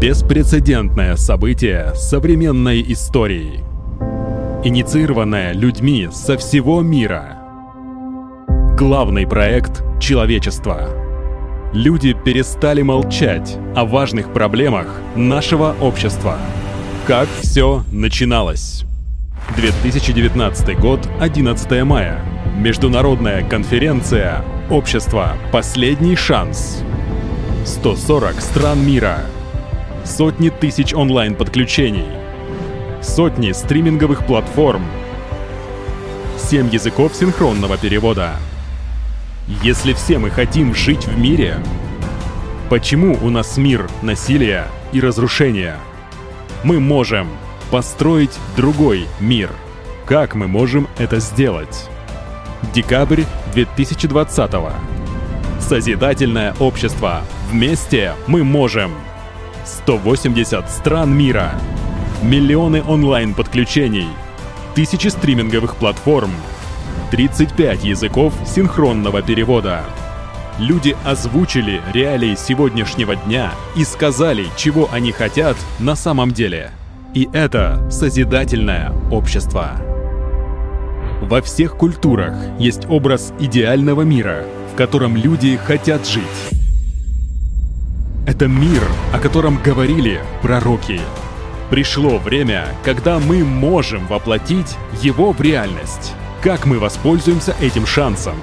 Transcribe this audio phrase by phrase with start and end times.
[0.00, 3.64] Беспрецедентное событие современной истории.
[4.62, 7.38] Инициированное людьми со всего мира.
[8.76, 10.90] Главный проект человечества.
[11.72, 16.36] Люди перестали молчать о важных проблемах нашего общества.
[17.06, 18.84] Как все начиналось?
[19.56, 22.20] 2019 год, 11 мая.
[22.58, 25.38] Международная конференция «Общество.
[25.52, 26.82] Последний шанс».
[27.64, 29.20] 140 стран мира.
[30.06, 32.06] Сотни тысяч онлайн-подключений.
[33.02, 34.84] Сотни стриминговых платформ.
[36.38, 38.36] 7 языков синхронного перевода.
[39.64, 41.58] Если все мы хотим жить в мире,
[42.70, 45.76] почему у нас мир насилия и разрушения?
[46.62, 47.26] Мы можем
[47.72, 49.50] построить другой мир.
[50.06, 51.90] Как мы можем это сделать?
[52.72, 54.52] Декабрь 2020
[55.58, 57.22] Созидательное общество.
[57.50, 58.92] Вместе мы можем.
[59.66, 61.50] 180 стран мира.
[62.22, 64.06] Миллионы онлайн-подключений.
[64.76, 66.30] Тысячи стриминговых платформ.
[67.10, 69.82] 35 языков синхронного перевода.
[70.58, 76.70] Люди озвучили реалии сегодняшнего дня и сказали, чего они хотят на самом деле.
[77.12, 79.72] И это созидательное общество.
[81.22, 86.55] Во всех культурах есть образ идеального мира, в котором люди хотят жить.
[88.26, 88.82] Это мир,
[89.12, 91.00] о котором говорили пророки.
[91.70, 96.12] Пришло время, когда мы можем воплотить его в реальность.
[96.42, 98.34] Как мы воспользуемся этим шансом?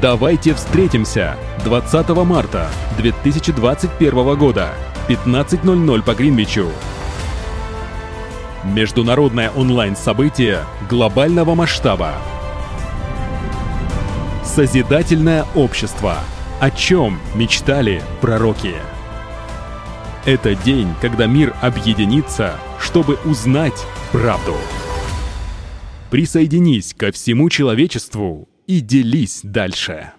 [0.00, 4.70] Давайте встретимся 20 марта 2021 года,
[5.08, 6.66] 15.00 по Гринвичу.
[8.64, 12.14] Международное онлайн-событие глобального масштаба.
[14.44, 16.16] Созидательное общество.
[16.62, 18.74] О чем мечтали пророки?
[20.24, 24.54] Это день, когда мир объединится, чтобы узнать правду.
[26.08, 30.12] Присоединись ко всему человечеству и делись дальше.